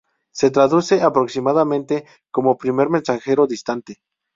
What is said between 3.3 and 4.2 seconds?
distante".